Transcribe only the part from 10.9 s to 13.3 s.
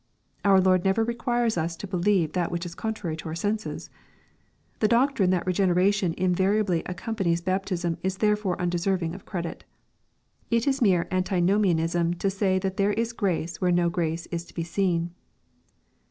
antinomianism to say that there is